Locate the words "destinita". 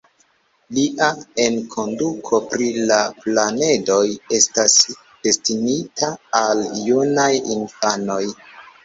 5.27-6.09